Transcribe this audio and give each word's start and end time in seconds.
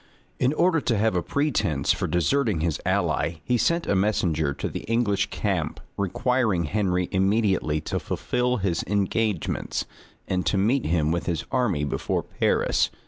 In 0.39 0.51
order 0.53 0.81
to 0.81 0.97
have 0.97 1.15
a 1.15 1.21
pretence 1.21 1.91
for 1.93 2.07
deserting 2.07 2.61
his 2.61 2.81
ally, 2.87 3.35
he 3.43 3.55
sent 3.55 3.85
a 3.85 3.93
messenger 3.95 4.51
to 4.51 4.67
the 4.67 4.79
English 4.85 5.27
camp, 5.29 5.79
requiring 5.95 6.63
Henry 6.63 7.07
immediately 7.11 7.81
to 7.81 7.99
fulfil 7.99 8.57
his 8.57 8.83
engagements, 8.87 9.85
and 10.27 10.43
to 10.47 10.57
meet 10.57 10.87
him 10.87 11.11
with 11.11 11.27
his 11.27 11.45
army 11.51 11.83
before 11.83 12.23
Paris. 12.23 12.89